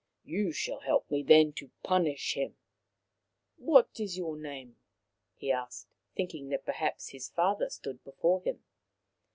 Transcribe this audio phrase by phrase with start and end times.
[0.25, 2.55] You shall help me then to punish him.
[3.57, 4.77] What is your name?"
[5.37, 8.63] he asked, thinking that perhaps his father stood before him.